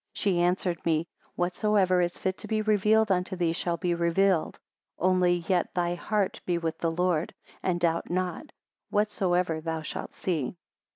[0.15, 4.57] 40 She answered me, Whatsoever is fit to be revealed unto thee shall be revealed:
[4.97, 8.51] only yet thy heart be with the Lord, and doubt not,
[8.89, 10.57] whatsoever thou shalt see.